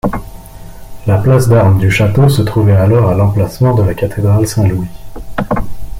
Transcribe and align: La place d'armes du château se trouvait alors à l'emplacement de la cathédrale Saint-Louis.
La 1.05 1.19
place 1.19 1.47
d'armes 1.47 1.77
du 1.77 1.91
château 1.91 2.27
se 2.27 2.41
trouvait 2.41 2.75
alors 2.75 3.07
à 3.11 3.13
l'emplacement 3.13 3.75
de 3.75 3.83
la 3.83 3.93
cathédrale 3.93 4.47
Saint-Louis. 4.47 4.87